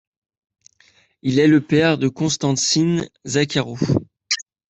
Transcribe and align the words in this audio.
Il 1.21 1.37
est 1.37 1.45
le 1.47 1.61
père 1.63 1.99
de 1.99 2.07
Kanstantsin 2.07 3.03
Zakharaw. 3.27 3.77